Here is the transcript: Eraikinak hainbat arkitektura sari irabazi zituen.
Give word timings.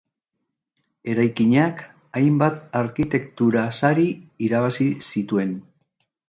Eraikinak 1.11 1.83
hainbat 2.21 2.57
arkitektura 2.79 3.67
sari 3.83 4.07
irabazi 4.49 4.89
zituen. 5.13 5.55